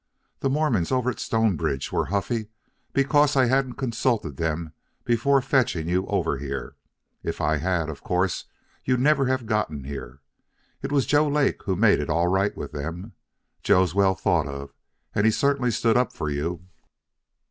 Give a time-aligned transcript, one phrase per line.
[0.39, 2.47] The Mormons over at Stonebridge were huffy
[2.91, 4.73] because I hadn't consulted them
[5.05, 6.75] before fetching you over here.
[7.21, 8.45] If I had, of course
[8.83, 10.19] you'd never have gotten here.
[10.81, 13.13] It was Joe Lake who made it all right with them.
[13.61, 14.73] Joe's well thought of,
[15.13, 16.65] and he certainly stood up for you."